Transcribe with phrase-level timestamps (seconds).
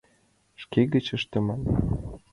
[0.61, 1.61] —Шке гыч ыштыман.